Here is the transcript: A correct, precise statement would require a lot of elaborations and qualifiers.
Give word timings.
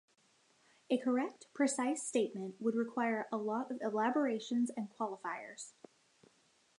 A 0.89 0.97
correct, 0.97 1.45
precise 1.53 2.01
statement 2.01 2.59
would 2.59 2.73
require 2.73 3.27
a 3.31 3.37
lot 3.37 3.69
of 3.69 3.79
elaborations 3.83 4.71
and 4.75 4.89
qualifiers. 4.89 5.73